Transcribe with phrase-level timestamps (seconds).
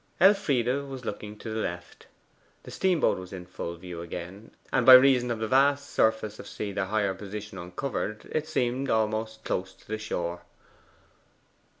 [0.19, 2.07] Elfride was looking to the left.
[2.63, 6.47] The steamboat was in full view again, and by reason of the vast surface of
[6.47, 10.41] sea their higher position uncovered it seemed almost close to the shore.